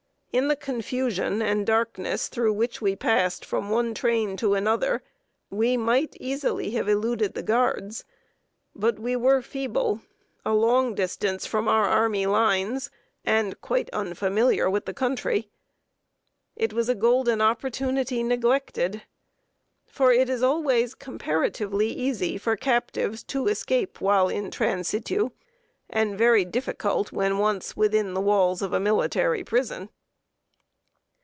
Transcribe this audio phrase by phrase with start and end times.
[0.33, 5.03] In the confusion and darkness through which we passed from one train to another,
[5.49, 8.05] we might easily have eluded the guards;
[8.73, 9.99] but we were feeble,
[10.45, 12.89] a long distance from our army lines,
[13.25, 15.49] and quite unfamiliar with the country.
[16.55, 19.03] It was a golden opportunity neglected;
[19.85, 25.31] for it is always comparatively easy for captives to escape while in transitu,
[25.89, 29.89] and very difficult when once within the walls of a military prison.